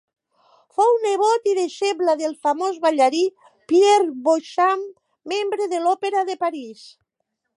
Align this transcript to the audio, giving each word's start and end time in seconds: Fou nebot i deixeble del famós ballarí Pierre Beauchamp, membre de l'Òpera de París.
Fou 0.77 0.95
nebot 1.01 1.43
i 1.51 1.51
deixeble 1.57 2.15
del 2.21 2.33
famós 2.47 2.79
ballarí 2.87 3.21
Pierre 3.73 4.09
Beauchamp, 4.29 4.83
membre 5.35 5.71
de 5.75 5.85
l'Òpera 5.87 6.27
de 6.31 6.41
París. 6.47 6.85